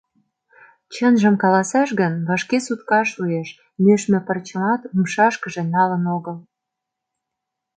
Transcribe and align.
Чынжым 0.93 1.35
каласаш 1.43 1.89
гын, 1.99 2.13
вашке 2.27 2.57
сутка 2.65 3.01
шуэш— 3.11 3.49
нӧшмӧ 3.83 4.19
пырчымат 4.27 4.81
умшашкыже 4.93 5.63
налын 5.75 6.03
огыл. 6.15 6.37